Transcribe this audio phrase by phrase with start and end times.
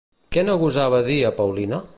[0.35, 1.85] Què no gosava dir a Paulina?